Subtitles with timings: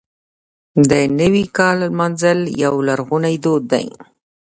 [0.89, 3.85] د نوي کال لمانځل یو لرغونی دود دی.